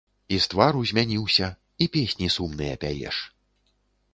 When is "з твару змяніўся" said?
0.45-1.49